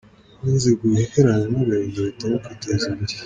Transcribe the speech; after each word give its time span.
Banze 0.41 0.69
guheranwa 0.79 1.59
n’agahinda 1.67 1.97
bahitamo 1.99 2.35
kwiteza 2.43 2.85
imbere 2.91 3.13